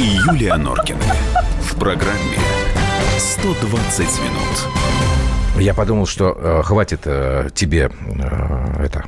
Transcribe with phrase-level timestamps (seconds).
[0.00, 1.02] и Юлия Норкины.
[1.60, 2.38] В программе
[3.18, 5.60] «120 минут».
[5.62, 9.04] Я подумал, что э, хватит э, тебе э, это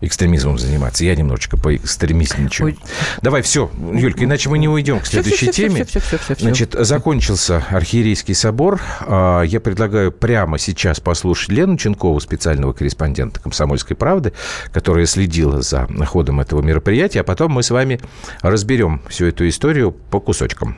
[0.00, 1.04] экстремизмом заниматься.
[1.04, 2.66] Я немножечко поэкстремистничаю.
[2.66, 2.78] Ой.
[3.22, 5.84] Давай, все, Юлька, иначе мы не уйдем к следующей все, все, теме.
[5.84, 6.44] Все, все, все, все.
[6.44, 8.80] Значит, закончился архиерейский собор.
[9.00, 14.32] А, я предлагаю прямо сейчас послушать Лену Ченкову, специального корреспондента «Комсомольской правды»,
[14.72, 18.00] которая следила за ходом этого мероприятия, а потом мы с вами
[18.42, 20.76] разберем всю эту историю по кусочкам.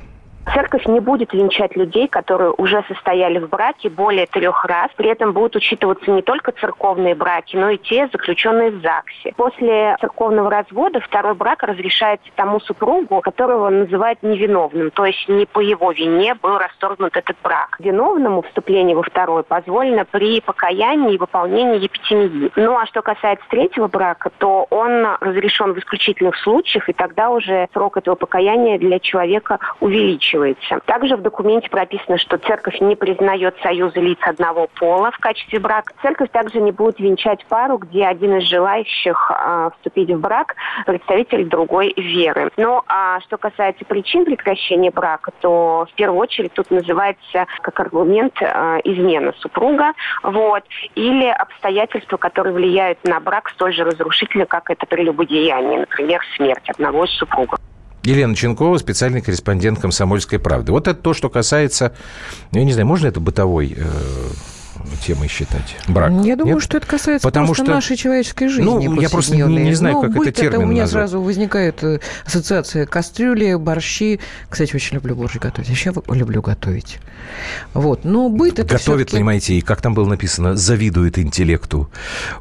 [0.53, 4.91] Церковь не будет венчать людей, которые уже состояли в браке более трех раз.
[4.97, 9.33] При этом будут учитываться не только церковные браки, но и те, заключенные в ЗАГСе.
[9.37, 14.91] После церковного развода второй брак разрешается тому супругу, которого называют невиновным.
[14.93, 17.77] То есть не по его вине был расторгнут этот брак.
[17.79, 22.51] Виновному вступление во второй позволено при покаянии и выполнении епитемии.
[22.57, 27.69] Ну а что касается третьего брака, то он разрешен в исключительных случаях, и тогда уже
[27.73, 30.81] срок этого покаяния для человека увеличивается увеличивается.
[30.87, 35.95] Также в документе прописано, что церковь не признает союза лиц одного пола в качестве брака.
[36.03, 40.55] Церковь также не будет венчать пару, где один из желающих э, вступить в брак
[40.87, 42.51] представитель другой веры.
[42.57, 48.35] Ну, а что касается причин прекращения брака, то в первую очередь тут называется как аргумент
[48.41, 49.93] э, измена супруга,
[50.23, 50.63] вот,
[50.95, 57.05] или обстоятельства, которые влияют на брак столь же разрушительно, как это прелюбодеяние, например, смерть одного
[57.05, 57.59] из супругов.
[58.07, 60.71] Елена Ченкова, специальный корреспондент «Комсомольской правды».
[60.71, 61.93] Вот это то, что касается,
[62.53, 63.85] я не знаю, можно это бытовой э,
[65.05, 65.77] темой считать?
[65.89, 66.13] Брак?
[66.25, 66.65] Я думаю, Нет?
[66.65, 67.75] что это касается Потому просто что...
[67.75, 68.65] нашей человеческой жизни.
[68.65, 71.11] Ну, я просто не, не знаю, ну, как это термин это у меня назвать.
[71.11, 74.21] сразу возникает э, ассоциация кастрюли, борщи.
[74.49, 75.69] Кстати, очень люблю борщ готовить.
[75.69, 76.99] Еще люблю готовить.
[77.75, 78.05] Вот.
[78.05, 81.91] Но быт это Готовит, понимаете, и как там было написано, завидует интеллекту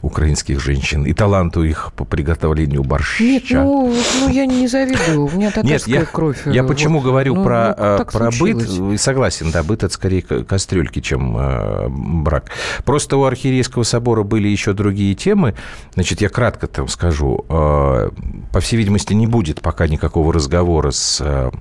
[0.01, 3.23] украинских женщин и таланту их по приготовлению борща.
[3.23, 5.25] Нет, ну, ну я не завидую.
[5.25, 6.41] У меня татарская Нет, я, кровь.
[6.45, 6.69] Я вот.
[6.69, 11.87] почему говорю ну, про, ну, про быт, согласен, да, быт это скорее кастрюльки, чем э,
[12.25, 12.51] брак.
[12.83, 15.55] Просто у Архиерейского собора были еще другие темы.
[15.93, 17.45] Значит, я кратко там скажу.
[17.47, 18.09] Э,
[18.51, 21.51] по всей видимости, не будет пока никакого разговора с э,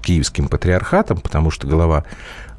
[0.00, 2.04] Киевским патриархатом, потому что глава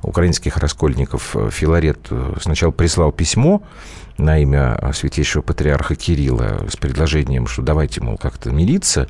[0.04, 2.08] украинских раскольников э, Филарет
[2.40, 3.62] сначала прислал письмо
[4.18, 9.08] на имя святейшего патриарха Кирилла с предложением, что давайте, мол, как-то мириться,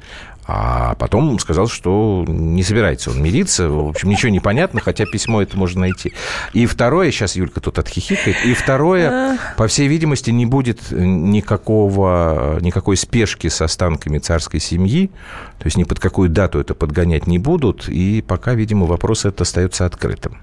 [0.47, 3.69] а потом сказал, что не собирается он мириться.
[3.69, 6.13] В общем, ничего не понятно, хотя письмо это можно найти.
[6.53, 12.96] И второе, сейчас Юлька тут отхихикает, и второе, по всей видимости, не будет никакого, никакой
[12.96, 15.12] спешки с останками царской семьи,
[15.59, 19.41] то есть ни под какую дату это подгонять не будут, и пока, видимо, вопрос этот
[19.41, 20.38] остается открытым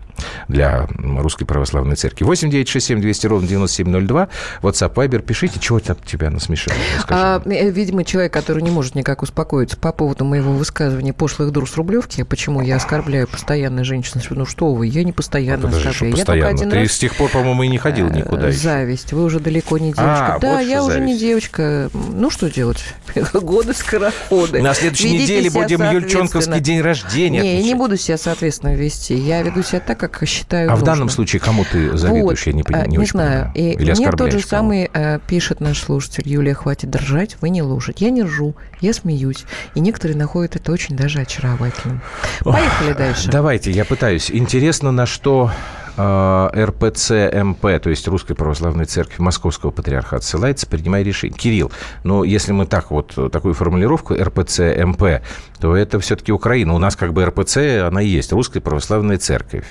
[0.48, 2.24] для Русской Православной Церкви.
[2.24, 4.28] 8 9 6 7 200 ровно 9702.
[4.62, 6.74] WhatsApp, Viber, пишите, чего там тебя насмешило.
[7.08, 11.68] А, э, видимо, человек, который не может никак успокоиться по поводу моего высказывания пошлых друг
[11.68, 14.20] с Рублевки, почему я оскорбляю постоянно женщин.
[14.30, 16.16] Ну что вы, я не постоянно ну, оскорбляю.
[16.16, 16.92] Я только один Ты раз...
[16.92, 18.50] с тех пор, по-моему, и не ходил э, никуда.
[18.50, 19.12] Зависть.
[19.12, 20.34] Вы уже далеко не девочка.
[20.34, 21.12] А, да, вот я уже зависть.
[21.12, 21.90] не девочка.
[21.92, 22.84] Ну, что делать?
[23.32, 24.62] Годы скороходы.
[24.62, 27.40] На следующей Ведите неделе будем Юльчонковский день рождения.
[27.40, 29.14] Не, я не буду себя, соответственно, вести.
[29.14, 30.82] Я веду себя так, как считаю А нужным.
[30.82, 32.46] в данном случае кому ты завидуешь?
[32.46, 33.52] Вот, я не, не, не очень знаю.
[33.54, 36.28] И Или мне тот же самый э, пишет наш слушатель.
[36.28, 38.00] Юлия, хватит дрожать, вы не лужить.
[38.00, 39.44] Я не ржу, я смеюсь.
[39.74, 42.00] И некоторые находят это очень даже очаровательным.
[42.40, 43.30] Поехали Ох, дальше.
[43.30, 44.30] Давайте, я пытаюсь.
[44.30, 45.50] Интересно, на что
[45.96, 47.10] э, РПЦ
[47.44, 51.36] МП, то есть Русской Православной Церкви Московского Патриархата, ссылается, принимая решение.
[51.36, 51.72] Кирилл,
[52.02, 55.22] ну, если мы так вот, такую формулировку РПЦ МП,
[55.60, 56.74] то это все-таки Украина.
[56.74, 59.66] У нас как бы РПЦ, она и есть, Русская Православная Церковь.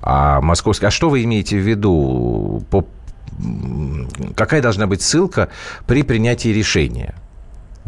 [0.00, 0.86] А московский...
[0.86, 2.62] А что вы имеете в виду?
[2.70, 2.86] По...
[4.34, 5.48] Какая должна быть ссылка
[5.86, 7.14] при принятии решения?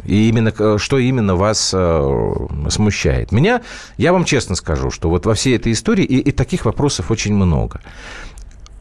[0.04, 3.32] И именно, что именно вас э, смущает?
[3.32, 3.62] Меня,
[3.96, 7.34] я вам честно скажу, что вот во всей этой истории, и, и таких вопросов очень
[7.34, 7.80] много.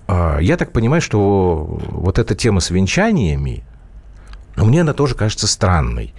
[0.07, 3.63] Э, я так понимаю, что вот эта тема с венчаниями,
[4.55, 6.13] мне она тоже кажется странной.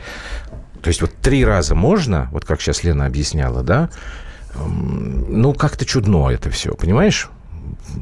[0.83, 3.91] То есть вот три раза можно, вот как сейчас Лена объясняла, да,
[4.57, 7.29] ну, как-то чудно это все, понимаешь?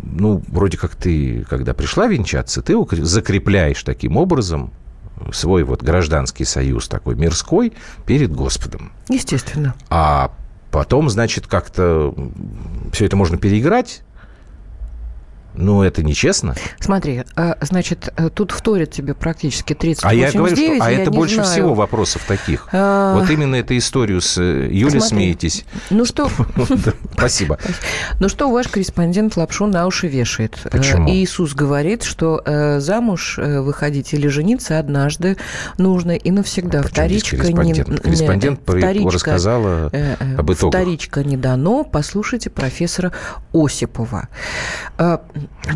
[0.03, 2.75] Ну, вроде как ты, когда пришла венчаться, ты
[3.05, 4.73] закрепляешь таким образом
[5.33, 7.73] свой вот гражданский союз такой мирской
[8.07, 8.93] перед Господом.
[9.09, 9.75] Естественно.
[9.91, 10.33] А
[10.71, 12.15] потом, значит, как-то
[12.93, 14.03] все это можно переиграть,
[15.59, 16.55] ну, это нечестно.
[16.79, 21.11] Смотри, а, значит, э, тут вторит тебе практически 30 А я говорю, что а это
[21.11, 21.51] больше знаю.
[21.51, 22.69] всего вопросов таких.
[22.73, 23.19] А...
[23.19, 25.65] Вот именно эту историю с э, Юлей Смотри, смеетесь.
[25.91, 26.31] Ну что,
[27.13, 27.59] Спасибо.
[28.21, 30.57] Ну что, ваш корреспондент лапшу на уши вешает.
[30.71, 31.11] Почему?
[31.11, 32.43] Иисус говорит, что
[32.79, 35.37] замуж выходить или жениться однажды
[35.77, 36.83] нужно и навсегда.
[36.83, 37.75] Вторичка не...
[37.75, 40.81] Корреспондент рассказала об итогах.
[40.81, 41.83] Вторичка не дано.
[41.83, 43.13] Послушайте профессора
[43.53, 44.29] Осипова.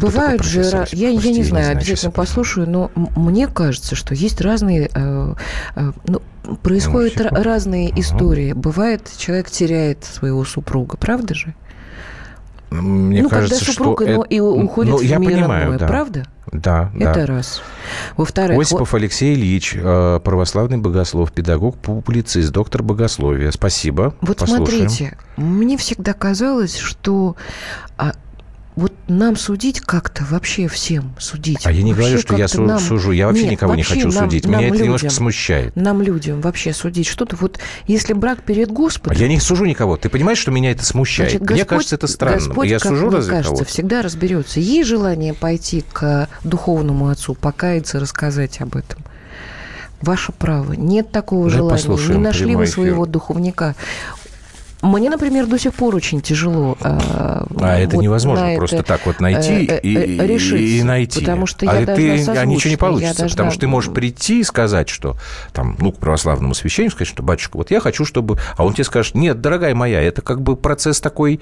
[0.00, 0.86] Бывают же...
[0.92, 4.90] Я, я не знаю, обязательно послушаю, но мне кажется, что есть разные...
[6.06, 6.22] Ну,
[6.62, 8.00] происходят ну, разные угу.
[8.00, 8.52] истории.
[8.52, 11.54] Бывает, человек теряет своего супруга, правда же?
[12.70, 15.78] Мне ну, кажется, когда супруг что но и уходит ну, в я мир понимаю, иное,
[15.78, 15.86] да.
[15.86, 16.26] правда?
[16.50, 17.26] Да, Это да.
[17.26, 17.62] раз.
[18.16, 18.58] Во-вторых...
[18.58, 23.50] Осипов Алексей Ильич, э, православный богослов, педагог, публицист, доктор богословия.
[23.50, 24.14] Спасибо.
[24.20, 24.66] Вот Послушаем.
[24.66, 27.36] смотрите, мне всегда казалось, что
[28.74, 31.66] вот нам судить как-то вообще всем судить.
[31.66, 32.80] А я не вообще говорю, что я су- нам...
[32.80, 33.12] сужу.
[33.12, 34.44] Я вообще Нет, никого вообще не хочу нам, судить.
[34.44, 35.76] Нам Меня это людям, немножко смущает.
[35.76, 37.36] Нам людям вообще судить что-то.
[37.36, 39.16] Вот если брак перед Господом...
[39.16, 39.98] А я не сужу никого.
[39.98, 41.32] Ты понимаешь, что меня это смущает?
[41.32, 42.36] Значит, мне Господь, кажется, это странно.
[42.38, 43.70] Господь, я как сужу мне разве кажется, кого-то?
[43.70, 44.60] всегда разберется.
[44.60, 49.04] Есть желание пойти к духовному отцу, покаяться, рассказать об этом.
[50.00, 50.72] Ваше право.
[50.72, 52.14] Нет такого Да, желания.
[52.14, 53.76] Не нашли вы своего духовника.
[54.82, 56.76] Мне, например, до сих пор очень тяжело.
[56.80, 56.98] э,
[57.60, 60.60] А это вот невозможно на просто это, так вот найти э, э, и, и- решить,
[60.60, 61.20] и найти.
[61.20, 64.40] потому что а я ты, а ничего не получится, должна- потому что ты можешь прийти
[64.40, 65.16] и сказать, что
[65.52, 68.38] там, ну, к православному священнику сказать, что, батюшка, вот я хочу, чтобы...
[68.56, 71.40] А он тебе скажет, нет, дорогая моя, это как бы процесс такой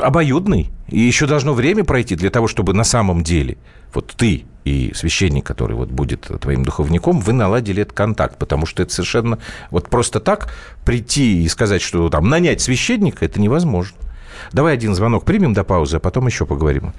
[0.00, 0.70] обоюдный.
[0.88, 3.56] И еще должно время пройти для того, чтобы на самом деле
[3.92, 8.82] вот ты и священник, который вот будет твоим духовником, вы наладили этот контакт, потому что
[8.82, 9.38] это совершенно
[9.70, 10.52] вот просто так
[10.84, 13.96] прийти и сказать, что там нанять священника, это невозможно.
[14.52, 16.92] Давай один звонок примем до паузы, а потом еще поговорим.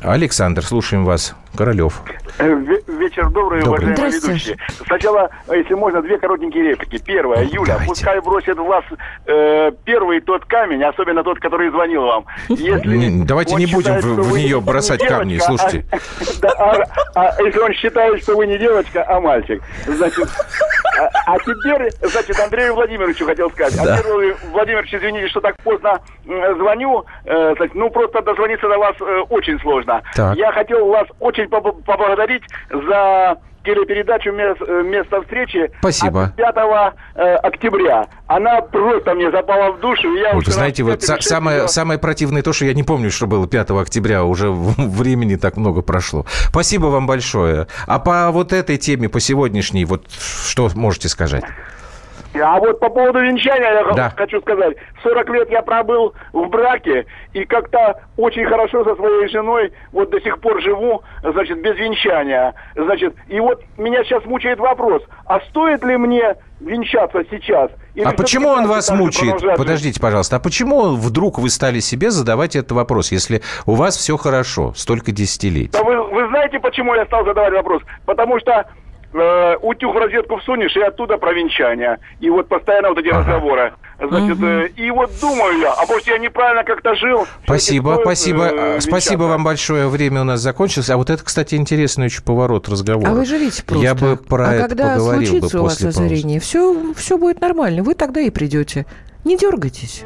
[0.00, 1.34] Александр, слушаем вас.
[1.56, 2.00] Королев.
[2.38, 3.86] Э, ве- Вечер добрый, Добрый.
[3.86, 4.56] уважаемые ведущие.
[4.86, 7.02] Сначала, если можно, две коротенькие реплики.
[7.04, 7.88] Первая, Ну, Юля, давайте.
[7.88, 8.84] пускай бросит в вас
[9.26, 12.26] э, первый тот камень, особенно тот, который звонил вам.
[12.48, 15.84] Если давайте не будем считает, в- в нее не бросать девочка, камни, а- слушайте.
[16.42, 16.74] да, а,
[17.14, 20.28] а если он считает, что вы не девочка, а мальчик, значит...
[20.98, 23.76] А, а теперь, значит, Андрею Владимировичу хотел сказать.
[23.84, 23.96] Да.
[23.96, 27.04] Андрей Владимирович, извините, что так поздно звоню.
[27.26, 30.00] Э, значит, ну, просто дозвониться до вас э, очень сложно.
[30.14, 30.34] Так.
[30.36, 36.26] Я хотел вас очень побл- поблагодарить за телепередачу «Мес- э, «Место встречи» Спасибо.
[36.26, 38.06] от 5 э, октября.
[38.28, 40.14] Она просто мне запала в душу.
[40.14, 43.48] Я Вот, знаете, вот са- самое, самое противное то, что я не помню, что было
[43.48, 46.24] 5 октября, уже времени так много прошло.
[46.50, 47.66] Спасибо вам большое.
[47.88, 51.42] А по вот этой теме, по сегодняшней, вот что можете сказать?
[52.40, 54.12] А вот по поводу венчания я Да.
[54.16, 54.76] хочу сказать.
[55.02, 60.20] 40 лет я пробыл в браке и как-то очень хорошо со своей женой вот до
[60.20, 62.54] сих пор живу, значит, без венчания.
[62.74, 67.70] Значит, и вот меня сейчас мучает вопрос, а стоит ли мне венчаться сейчас?
[67.94, 69.42] Или А почему он вас мучает?
[69.56, 70.36] Подождите, пожалуйста.
[70.36, 75.12] А почему вдруг вы стали себе задавать этот вопрос, если у вас все хорошо, столько
[75.12, 75.70] десятилетий?
[75.72, 77.82] Да вы, вы знаете, почему я стал задавать вопрос?
[78.04, 78.66] Потому что
[79.20, 81.98] э, утюг в розетку всунешь, и оттуда про венчание.
[82.20, 83.18] И вот постоянно вот эти Ага.
[83.20, 83.72] разговоры.
[83.98, 87.26] Значит, э, и вот думаю я, а может я неправильно как-то жил?
[87.44, 89.88] Спасибо, Всё-таки спасибо, стоит, э, спасибо вам большое.
[89.88, 90.90] Время у нас закончилось.
[90.90, 93.08] А вот это, кстати, интересный очень поворот разговора.
[93.10, 93.82] А вы живите просто.
[93.84, 96.00] Я бы про а это когда поговорил бы случится у вас после паузы.
[96.00, 97.82] озарение, все, все будет нормально.
[97.82, 98.84] Вы тогда и придете.
[99.24, 100.04] Не дергайтесь.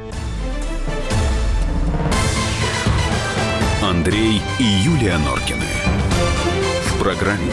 [3.82, 5.66] Андрей и Юлия Норкины.
[6.86, 7.52] В программе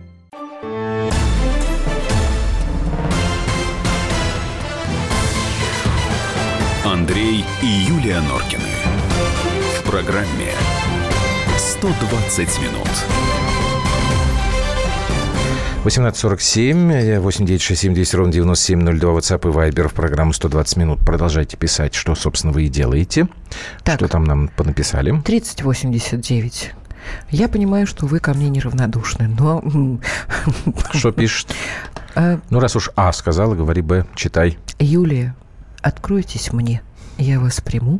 [6.91, 8.63] Андрей и Юлия Норкины.
[9.79, 10.51] В программе
[11.57, 12.89] 120 минут.
[15.79, 20.99] 1847, 8967 200 ровно 9702, WhatsApp и Viber в программу 120 минут.
[20.99, 23.29] Продолжайте писать, что, собственно, вы и делаете.
[23.85, 23.95] Так.
[23.95, 25.17] Что там нам понаписали.
[25.21, 26.73] 3089.
[27.29, 29.63] Я понимаю, что вы ко мне неравнодушны, но...
[30.93, 31.55] Что пишет?
[32.15, 34.57] э, Ну, раз уж А сказала, говори Б, читай.
[34.77, 35.35] Юлия,
[35.81, 36.81] откройтесь мне.
[37.17, 37.99] Я вас приму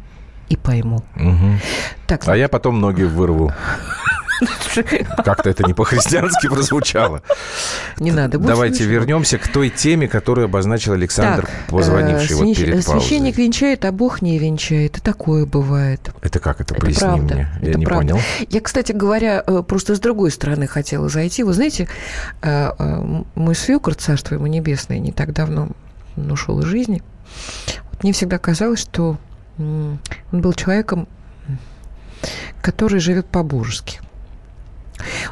[0.50, 1.04] и пойму.
[1.16, 1.60] Мгм.
[2.08, 3.54] Так, А я потом ноги вырву.
[5.24, 7.22] Как-то это не по-христиански прозвучало.
[8.00, 8.40] Не надо.
[8.40, 13.02] Давайте вернемся к той теме, которую обозначил Александр, позвонивший вот перед паузой.
[13.02, 14.98] Священник венчает, а Бог не венчает.
[14.98, 16.12] И такое бывает.
[16.22, 16.60] Это как?
[16.60, 17.50] Это, поясни мне.
[17.62, 18.20] Я не понял.
[18.50, 21.44] Я, кстати говоря, просто с другой стороны хотела зайти.
[21.44, 21.88] Вы знаете,
[22.42, 25.70] мой свекр, царство ему небесное, не так давно
[26.16, 27.04] ушел из жизни.
[28.02, 29.18] Мне всегда казалось, что
[29.58, 30.00] он
[30.32, 31.08] был человеком,
[32.62, 34.00] который живет по-божески.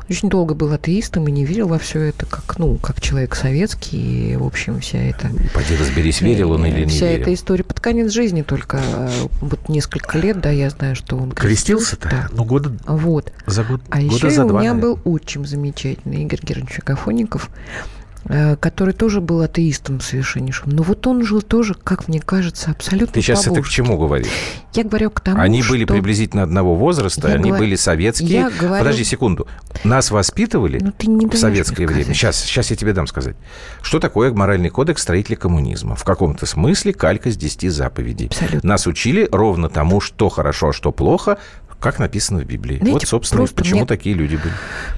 [0.10, 4.32] Очень долго был атеистом и не верил во все это, как, ну, как человек советский.
[4.32, 5.30] И, в общем, вся эта...
[5.54, 7.22] Пойди разберись, верил он или не Вся верил.
[7.22, 9.10] эта история под конец жизни только э,
[9.42, 11.96] вот несколько лет, да, я знаю, что он крестился.
[11.98, 12.10] Крестился-то?
[12.10, 12.28] Да.
[12.32, 12.76] Ну, года...
[12.88, 13.32] Вот.
[13.46, 14.82] За год, а года еще за у меня наверное.
[14.82, 17.99] был очень замечательный Игорь Георгиевич Агафонников, Э,
[18.60, 20.70] который тоже был атеистом совершеннейшим.
[20.72, 24.28] Но вот он жил тоже, как мне кажется, абсолютно Ты сейчас это к чему говоришь?
[24.74, 25.72] Я говорю к тому, Они что...
[25.72, 27.66] были приблизительно одного возраста, я они говорю...
[27.66, 28.30] были советские.
[28.30, 28.84] Я говорю...
[28.84, 29.48] Подожди секунду.
[29.84, 32.14] Нас воспитывали ну, ты не в советское время.
[32.14, 33.36] Сейчас, сейчас я тебе дам сказать.
[33.82, 35.96] Что такое моральный кодекс строителей коммунизма?
[35.96, 38.28] В каком-то смысле калька с 10 заповедей.
[38.28, 38.68] Абсолютно.
[38.68, 41.38] Нас учили ровно тому, что хорошо, а что плохо,
[41.80, 42.78] как написано в Библии.
[42.78, 44.54] Знаете, вот, собственно, почему мне, такие люди были.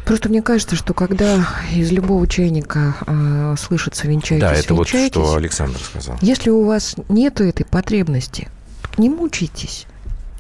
[0.06, 5.26] Просто мне кажется, что когда из любого чайника э, слышится венчайтесь, Да, это венчайтесь, вот
[5.28, 6.18] что Александр сказал.
[6.22, 8.50] Если у вас нет этой потребности,
[8.98, 9.86] не мучайтесь.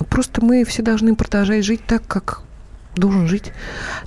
[0.10, 2.42] Просто мы все должны продолжать жить так, как
[2.96, 3.52] должен жить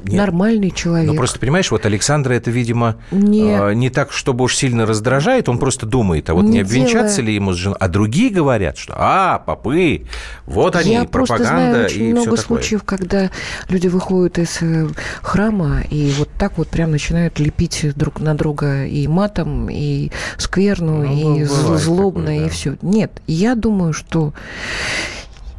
[0.02, 0.18] Нет.
[0.18, 1.10] нормальный человек.
[1.10, 5.48] Ну, просто, понимаешь, вот Александра это, видимо, не, э, не так, чтобы уж сильно раздражает,
[5.48, 7.28] он просто думает, а вот не, не обвенчаться делая...
[7.28, 7.76] ли ему с женой.
[7.80, 10.06] А другие говорят, что, а, попы,
[10.46, 13.30] вот они, Я пропаганда знаю очень и много все случаев, когда
[13.68, 14.88] люди выходят из э,
[15.22, 21.04] храма и вот так вот прям начинают лепить друг на друга и матом, и скверну,
[21.04, 22.46] ну, и злобно, такое, да.
[22.46, 22.76] и все.
[22.82, 24.32] Нет, я думаю, что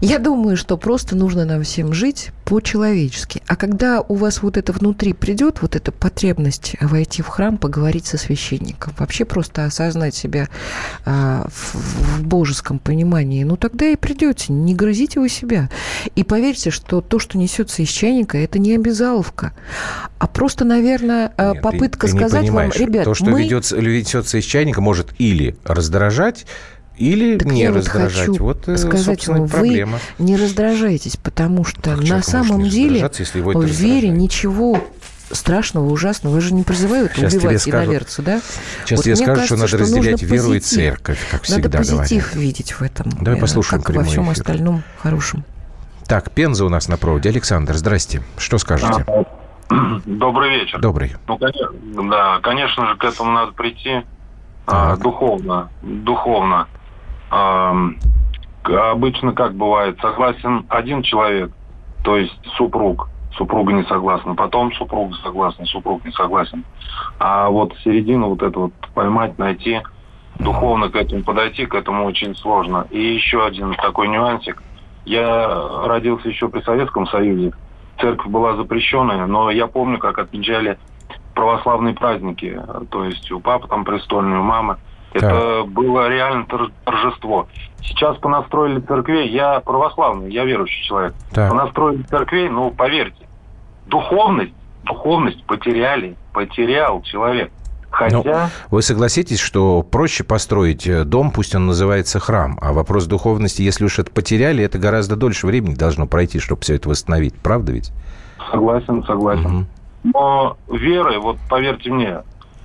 [0.05, 3.41] я думаю, что просто нужно нам всем жить по-человечески.
[3.47, 8.05] А когда у вас вот это внутри придет, вот эта потребность войти в храм, поговорить
[8.05, 10.47] со священником, вообще просто осознать себя
[11.05, 15.69] а, в, в божеском понимании, ну тогда и придете, не грызите вы себя.
[16.15, 19.53] И поверьте, что то, что несется из чайника, это не обязаловка,
[20.19, 23.43] а просто, наверное, Нет, попытка ты, ты сказать вам, ребят, то, что мы...
[23.43, 26.45] ведется, ведется из чайника, может или раздражать,
[26.97, 28.39] или так не я раздражать.
[28.39, 29.99] Вот, вот хочу сказать вам, проблема.
[30.17, 34.81] вы не раздражайтесь, потому что как на самом деле если его в вере ничего
[35.31, 36.35] страшного, ужасного.
[36.35, 38.41] Вы же не призывают Сейчас убивать иноверца, да?
[38.85, 40.55] Сейчас вот тебе скажут, кажется, что надо что разделять веру позитив.
[40.55, 42.35] и церковь, как всегда Надо позитив говорят.
[42.35, 43.11] видеть в этом.
[43.21, 44.33] Давай послушаем Как во всем эфир.
[44.33, 45.43] остальном хорошем.
[46.07, 47.29] Так, Пенза у нас на проводе.
[47.29, 48.21] Александр, здрасте.
[48.37, 49.05] Что скажете?
[50.05, 50.79] Добрый вечер.
[50.79, 51.15] Добрый.
[51.27, 51.69] Ну, конечно,
[52.09, 54.03] да, конечно же, к этому надо прийти
[54.67, 55.69] а, духовно.
[55.81, 56.67] Духовно.
[57.29, 61.51] Обычно как бывает, согласен один человек,
[62.03, 66.65] то есть супруг, супруга не согласна, потом супруг согласен, супруг не согласен.
[67.19, 69.81] А вот середину вот это вот поймать, найти,
[70.39, 72.87] духовно к этому подойти, к этому очень сложно.
[72.89, 74.61] И еще один такой нюансик.
[75.05, 75.47] Я
[75.85, 77.53] родился еще при Советском Союзе.
[77.99, 80.79] Церковь была запрещенная, но я помню, как отмечали
[81.35, 82.59] православные праздники.
[82.89, 84.77] То есть у папы там престольный, у мамы.
[85.15, 85.67] Это Так.
[85.69, 87.47] было реально тор- торжество.
[87.81, 91.13] Сейчас понастроили церквей, я православный, я верующий человек.
[91.31, 91.51] Так.
[91.51, 93.25] Понастроили церквей, ну, поверьте,
[93.85, 94.53] духовность,
[94.83, 97.49] духовность потеряли, потерял человек.
[97.91, 98.17] Хотя...
[98.23, 103.61] Ну, вы согласитесь, что проще построить э, дом, пусть он называется храм, а вопрос духовности,
[103.61, 107.35] если уж это потеряли, это гораздо дольше времени должно пройти, чтобы все это восстановить.
[107.35, 107.93] Правда ведь?
[108.51, 109.49] Согласен, согласен.
[109.49, 109.67] Мгм.
[110.13, 112.17] Но веры, вот поверьте мне,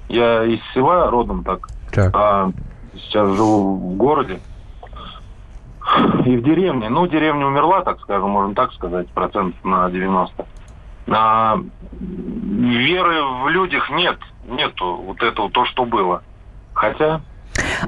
[0.09, 2.11] я из села родом так, Так.
[2.15, 2.51] а
[2.95, 4.41] сейчас живу в городе.
[6.25, 6.89] И в деревне.
[6.89, 10.47] Ну, деревня умерла, так скажем, можно так сказать, процентов на 90.
[11.09, 11.59] А,
[12.01, 14.19] веры в людях нет.
[14.47, 16.23] Нету вот этого, то, что было.
[16.75, 17.21] Хотя...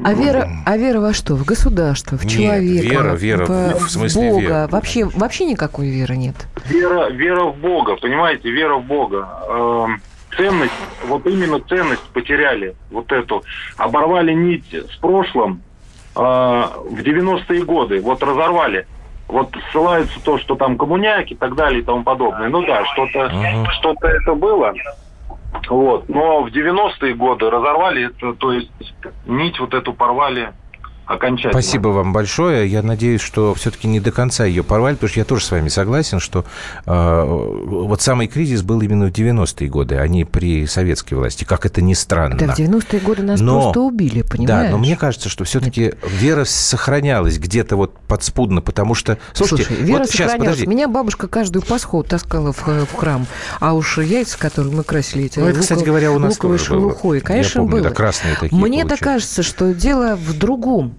[0.02, 1.34] А вера, а вера во что?
[1.34, 4.40] В государство, в Нет, человека, вера, вера, в, в смысле Бога.
[4.40, 4.68] вера.
[4.70, 6.34] Вообще, вообще никакой веры нет.
[6.66, 9.28] Вера, вера в Бога, понимаете, вера в Бога.
[10.36, 10.72] Ценность,
[11.06, 13.44] вот именно ценность потеряли, вот эту.
[13.76, 15.62] Оборвали нить с прошлым
[16.16, 18.86] э, в 90-е годы, вот разорвали.
[19.28, 22.48] Вот ссылаются то, что там коммуняки и так далее и тому подобное.
[22.48, 23.66] Ну да, что-то Мгм.
[23.70, 24.74] что-то это было.
[25.68, 26.08] Вот.
[26.08, 28.70] Но в 90-е годы разорвали это, то есть
[29.26, 30.52] нить вот эту порвали
[31.12, 31.52] окончательно.
[31.52, 32.66] Спасибо вам большое.
[32.68, 35.68] Я надеюсь, что все-таки не до конца ее порвали, потому что я тоже с вами
[35.68, 36.44] согласен, что
[36.86, 41.66] э, вот самый кризис был именно в 90-е годы, а не при советской власти, как
[41.66, 42.36] это ни странно.
[42.36, 44.66] Да, в 90-е годы нас но, просто убили, понимаешь?
[44.66, 45.98] Да, но мне кажется, что все-таки Нет.
[46.02, 49.18] вера сохранялась где-то вот подспудно, потому что...
[49.32, 50.56] Слушайте, Слушай, вера вот сохранялась.
[50.56, 53.26] Сейчас, Меня бабушка каждую Пасху таскала в, в храм,
[53.60, 56.58] а уж яйца, которые мы красили, эти ну, это, лук, кстати говоря, у нас луковой
[56.58, 57.82] шелухой, конечно, я помню, было.
[57.88, 60.94] Да, красные такие Мне-то кажется, что дело в другом.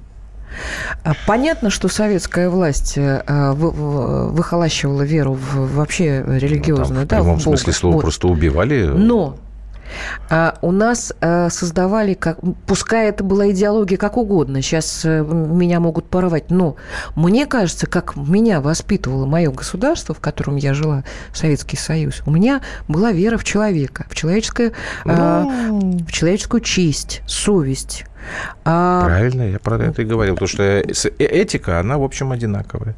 [1.03, 7.01] А, понятно, что советская власть э, выхолащивала веру в вообще религиозную.
[7.01, 8.01] Ну, там, в прямом да, в смысле слова вот.
[8.01, 8.85] просто убивали.
[8.85, 9.42] Но а,
[10.61, 16.09] у нас а, создавали, как, пускай это была идеология как угодно, сейчас а, меня могут
[16.09, 16.75] порвать, но
[17.15, 22.61] мне кажется, как меня воспитывало мое государство, в котором я жила, Советский Союз, у меня
[22.87, 24.73] была вера в человека, в, человеческое,
[25.05, 25.99] а, ну.
[25.99, 28.05] в человеческую честь, совесть.
[28.63, 29.05] А...
[29.05, 30.83] Правильно, я про это и говорил, потому что э,
[31.19, 32.95] этика, она, в общем, одинаковая.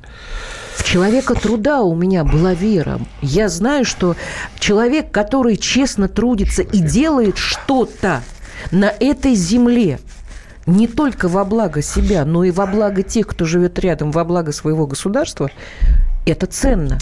[0.75, 2.99] В человека труда у меня была вера.
[3.21, 4.15] Я знаю, что
[4.59, 8.21] человек, который честно трудится и делает что-то
[8.71, 9.99] на этой земле,
[10.65, 14.51] не только во благо себя, но и во благо тех, кто живет рядом, во благо
[14.51, 15.49] своего государства,
[16.25, 16.97] это ценно.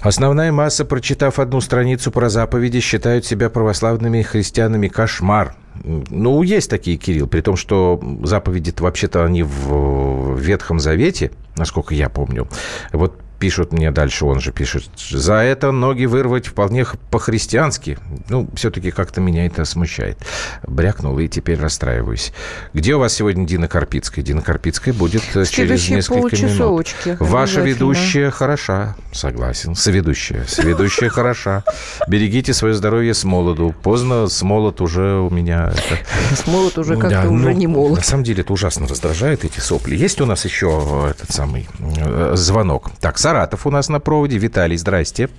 [0.00, 4.88] Основная масса, прочитав одну страницу про заповеди, считают себя православными христианами.
[4.88, 5.54] Кошмар.
[5.84, 12.08] Ну, есть такие, Кирилл, при том, что заповеди вообще-то они в Ветхом Завете, насколько я
[12.08, 12.48] помню.
[12.92, 17.98] Вот пишут мне дальше, он же пишет, за это ноги вырвать вполне по-христиански.
[18.28, 20.16] Ну, все-таки как-то меня это смущает.
[20.64, 22.32] Брякнул и теперь расстраиваюсь.
[22.72, 24.24] Где у вас сегодня Дина Карпицкая?
[24.24, 26.94] Дина Карпицкая будет э, через несколько минут.
[27.18, 28.94] Ваша ведущая хороша.
[29.10, 29.74] Согласен.
[29.74, 30.44] Соведущая.
[30.46, 31.64] Соведущая хороша.
[32.06, 33.74] Берегите свое здоровье с молоду.
[33.82, 35.72] Поздно с молод уже у меня...
[36.32, 37.98] С молод уже как-то уже ну, не молод.
[37.98, 39.96] На самом деле это ужасно раздражает, эти сопли.
[39.96, 42.92] Есть у нас еще этот самый э, звонок?
[43.00, 44.36] Так, Сара Саратов у нас на проводе.
[44.36, 45.30] Виталий, здрасте.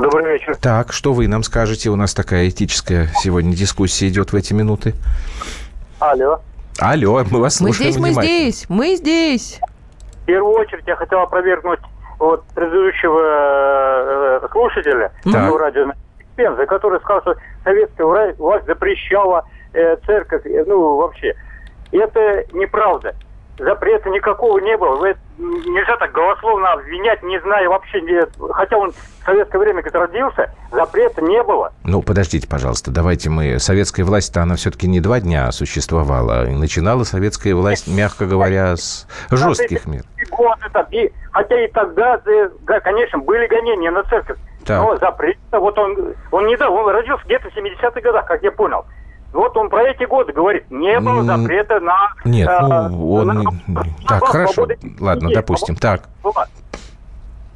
[0.00, 0.56] Добрый вечер.
[0.56, 1.90] Так, что вы нам скажете?
[1.90, 4.94] У нас такая этическая сегодня дискуссия идет в эти минуты.
[5.98, 6.40] Алло.
[6.78, 9.60] Алло, мы вас мы слушаем здесь, Мы здесь, мы здесь.
[10.22, 11.80] В первую очередь я хотел опровергнуть
[12.18, 15.60] вот предыдущего э, слушателя так.
[15.60, 15.92] радио
[16.36, 21.34] Пенза, который сказал, что советская власть запрещала э, церковь, э, ну, вообще.
[21.92, 23.14] Это неправда
[23.58, 24.96] запрета никакого не было.
[24.96, 30.00] Вы, нельзя так голословно обвинять, не зная вообще, не, хотя он в советское время, когда
[30.00, 31.72] родился, запрета не было.
[31.84, 33.58] Ну, подождите, пожалуйста, давайте мы...
[33.58, 36.48] Советская власть-то, она все-таки не два дня существовала.
[36.48, 40.02] И начинала советская власть, мягко говоря, с жестких мер.
[40.30, 42.20] Годы, там, и, хотя и тогда,
[42.62, 44.38] да, конечно, были гонения на церковь.
[44.64, 44.82] Так.
[44.82, 48.84] Но запрет, вот он, он недавно, он родился где-то в 70-х годах, как я понял.
[49.32, 52.12] Вот он про эти годы говорит, не было запрета на...
[52.24, 53.26] Нет, э, ну, он...
[53.26, 54.66] На, так, на хорошо,
[55.00, 56.08] ладно, допустим, так.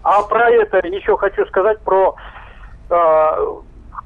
[0.02, 2.14] А про это еще хочу сказать про,
[2.90, 3.36] э,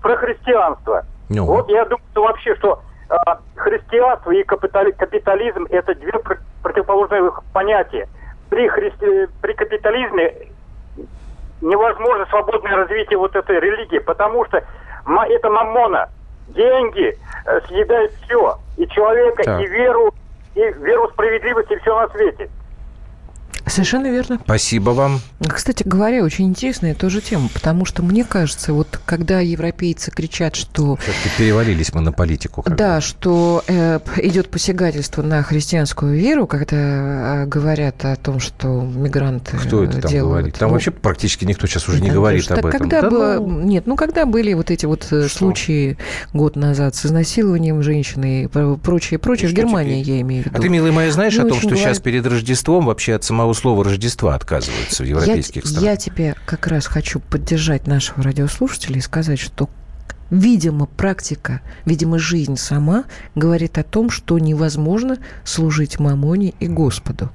[0.00, 1.04] про христианство.
[1.28, 1.44] Ну.
[1.44, 3.14] Вот я думаю, что вообще, что э,
[3.56, 6.12] христианство и капитализм это две
[6.62, 8.08] противоположные понятия.
[8.48, 9.26] При, христи...
[9.40, 10.52] при капитализме
[11.60, 16.10] невозможно свободное развитие вот этой религии, потому что это мамона
[16.48, 18.58] деньги э, съедают все.
[18.76, 19.60] И человека, так.
[19.60, 20.14] и веру,
[20.54, 22.48] и веру справедливости, и все на свете.
[23.66, 24.38] Совершенно верно.
[24.44, 25.20] Спасибо вам.
[25.40, 30.96] Кстати говоря, очень интересная тоже тема, потому что мне кажется, вот когда европейцы кричат, что...
[30.96, 32.64] Все-таки перевалились мы на политику.
[32.66, 39.56] Да, что э, идет посягательство на христианскую веру, когда э, говорят о том, что мигранты
[39.56, 40.30] Кто это там делают...
[40.30, 40.54] говорит?
[40.54, 42.70] Там ну, вообще практически никто сейчас уже не говорит об этом.
[42.70, 43.34] Когда да, было...
[43.40, 43.62] ну...
[43.62, 45.38] Нет, ну когда были вот эти вот э, что?
[45.38, 45.98] случаи
[46.32, 50.14] год назад с изнасилованием женщины и прочее, прочее, в Германии теперь?
[50.14, 50.56] я имею в виду.
[50.56, 51.82] А ты, милый моя, знаешь ну, о том, что говор...
[51.82, 55.84] сейчас перед Рождеством вообще от самого слова Рождества отказываются в европейских я, странах.
[55.84, 59.68] Я тебе как раз хочу поддержать нашего радиослушателя и сказать, что
[60.30, 67.30] Видимо, практика, видимо, жизнь сама говорит о том, что невозможно служить мамоне и Господу.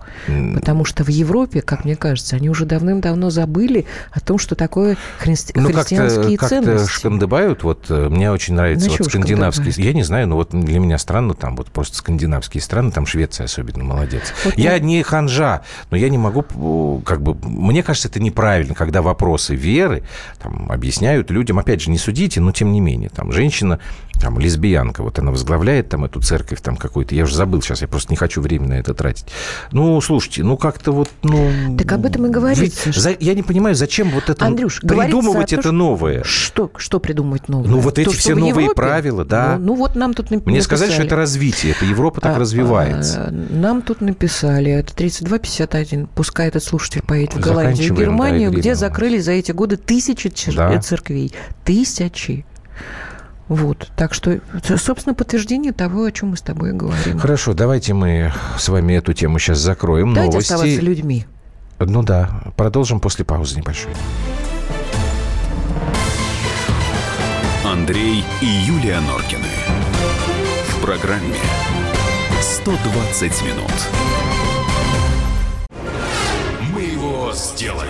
[0.54, 4.98] Потому что в Европе, как мне кажется, они уже давным-давно забыли о том, что такое
[5.20, 5.54] христи...
[5.56, 6.78] ну, христианские как ценности.
[6.78, 7.64] как-то шкандыбают.
[7.64, 9.74] Вот э, мне очень нравится вот скандинавские...
[9.78, 13.46] Я не знаю, но вот для меня странно там вот просто скандинавские страны, там Швеция
[13.46, 14.34] особенно молодец.
[14.44, 14.98] Вот я не...
[14.98, 17.36] не ханжа, но я не могу как бы...
[17.48, 20.04] Мне кажется, это неправильно, когда вопросы веры
[20.40, 21.60] там, объясняют людям.
[21.60, 23.10] Опять же, не судите, но тем не не менее.
[23.10, 23.80] Там женщина
[24.22, 27.88] там лесбиянка, вот она возглавляет там эту церковь там какую-то, я уже забыл сейчас, я
[27.88, 29.26] просто не хочу время на это тратить.
[29.72, 31.76] Ну, слушайте, ну как-то вот, ну...
[31.78, 32.92] Так об этом и говорится.
[32.92, 36.24] За, я не понимаю, зачем вот это Андрюш, придумывать это новое?
[36.24, 37.68] Что, что придумать новое?
[37.68, 39.58] Ну, вот эти то, все новые Европе, правила, да.
[39.58, 40.52] Ну, ну, вот нам тут написали.
[40.52, 43.28] Мне сказали, что это развитие, это Европа так а, развивается.
[43.28, 48.58] А, нам тут написали, это 3251, пускай этот слушатель поедет в Голландию и Германию, да,
[48.58, 50.80] где закрыли за эти годы тысячи да.
[50.80, 51.34] церквей.
[51.64, 52.46] Тысячи.
[53.48, 53.92] Вот.
[53.98, 54.40] Так что,
[54.78, 57.20] собственно, подтверждение того, о чем мы с тобой говорим.
[57.20, 60.14] Хорошо, давайте мы с вами эту тему сейчас закроем.
[60.14, 60.54] Давайте Новости.
[60.54, 61.26] оставаться людьми.
[61.80, 62.30] Ну да.
[62.56, 63.92] Продолжим после паузы небольшой.
[67.66, 69.48] Андрей и Юлия Норкины.
[70.70, 71.36] В программе
[72.42, 73.72] 120 минут.
[76.74, 77.90] Мы его сделали.